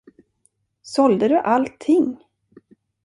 Sålde 0.81 1.27
du 1.27 1.37
allting? 1.39 2.17